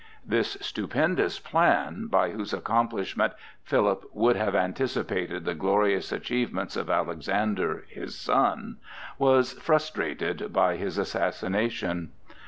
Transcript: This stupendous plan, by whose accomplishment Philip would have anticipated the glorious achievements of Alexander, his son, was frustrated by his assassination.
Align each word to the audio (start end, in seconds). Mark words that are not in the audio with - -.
This 0.25 0.57
stupendous 0.61 1.39
plan, 1.39 2.07
by 2.07 2.31
whose 2.31 2.53
accomplishment 2.55 3.33
Philip 3.61 4.03
would 4.15 4.35
have 4.35 4.55
anticipated 4.55 5.45
the 5.45 5.53
glorious 5.53 6.11
achievements 6.11 6.75
of 6.75 6.89
Alexander, 6.89 7.85
his 7.87 8.15
son, 8.17 8.77
was 9.19 9.53
frustrated 9.53 10.51
by 10.51 10.75
his 10.77 10.97
assassination. 10.97 12.13